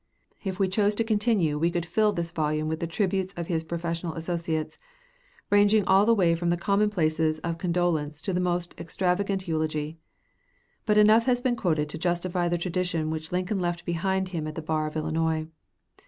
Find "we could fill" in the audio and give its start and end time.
1.59-2.11